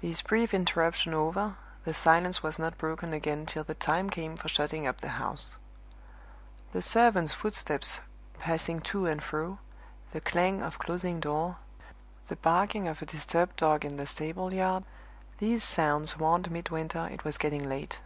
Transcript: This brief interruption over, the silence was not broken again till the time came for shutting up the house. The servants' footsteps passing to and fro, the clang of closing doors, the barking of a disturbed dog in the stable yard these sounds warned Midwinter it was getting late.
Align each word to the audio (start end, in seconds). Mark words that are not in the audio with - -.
This 0.00 0.20
brief 0.20 0.52
interruption 0.52 1.14
over, 1.14 1.54
the 1.84 1.94
silence 1.94 2.42
was 2.42 2.58
not 2.58 2.76
broken 2.76 3.12
again 3.12 3.46
till 3.46 3.62
the 3.62 3.76
time 3.76 4.10
came 4.10 4.36
for 4.36 4.48
shutting 4.48 4.84
up 4.84 5.00
the 5.00 5.10
house. 5.10 5.54
The 6.72 6.82
servants' 6.82 7.34
footsteps 7.34 8.00
passing 8.40 8.80
to 8.80 9.06
and 9.06 9.22
fro, 9.22 9.60
the 10.10 10.20
clang 10.20 10.60
of 10.60 10.80
closing 10.80 11.20
doors, 11.20 11.54
the 12.26 12.34
barking 12.34 12.88
of 12.88 13.00
a 13.00 13.06
disturbed 13.06 13.54
dog 13.54 13.84
in 13.84 13.96
the 13.96 14.06
stable 14.06 14.52
yard 14.52 14.82
these 15.38 15.62
sounds 15.62 16.18
warned 16.18 16.50
Midwinter 16.50 17.06
it 17.06 17.22
was 17.22 17.38
getting 17.38 17.68
late. 17.68 18.00